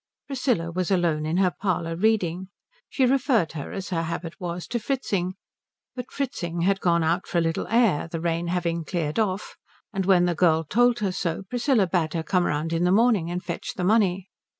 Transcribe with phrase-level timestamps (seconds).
[0.25, 2.47] Priscilla was alone in her parlour reading.
[2.89, 5.35] She referred her, as her habit was, to Fritzing;
[5.95, 9.57] but Fritzing had gone out for a little air, the rain having cleared off,
[9.93, 13.29] and when the girl told her so Priscilla bade her come round in the morning
[13.29, 14.27] and fetch the money.